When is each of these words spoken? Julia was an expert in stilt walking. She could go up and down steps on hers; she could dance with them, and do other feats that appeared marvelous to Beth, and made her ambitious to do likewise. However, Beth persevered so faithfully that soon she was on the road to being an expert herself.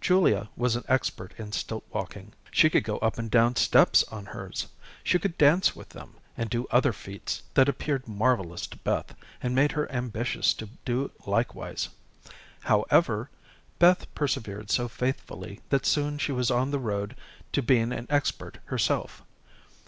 Julia 0.00 0.50
was 0.56 0.76
an 0.76 0.84
expert 0.86 1.34
in 1.36 1.50
stilt 1.50 1.84
walking. 1.90 2.32
She 2.52 2.70
could 2.70 2.84
go 2.84 2.98
up 2.98 3.18
and 3.18 3.28
down 3.28 3.56
steps 3.56 4.04
on 4.04 4.26
hers; 4.26 4.68
she 5.02 5.18
could 5.18 5.36
dance 5.36 5.74
with 5.74 5.88
them, 5.88 6.14
and 6.36 6.48
do 6.48 6.68
other 6.70 6.92
feats 6.92 7.42
that 7.54 7.68
appeared 7.68 8.06
marvelous 8.06 8.68
to 8.68 8.76
Beth, 8.76 9.16
and 9.42 9.52
made 9.52 9.72
her 9.72 9.90
ambitious 9.90 10.54
to 10.54 10.66
do 10.84 11.10
likewise. 11.26 11.88
However, 12.60 13.30
Beth 13.80 14.06
persevered 14.14 14.70
so 14.70 14.86
faithfully 14.86 15.60
that 15.70 15.86
soon 15.86 16.18
she 16.18 16.30
was 16.30 16.52
on 16.52 16.70
the 16.70 16.78
road 16.78 17.16
to 17.50 17.60
being 17.60 17.90
an 17.92 18.06
expert 18.10 18.58
herself. 18.66 19.24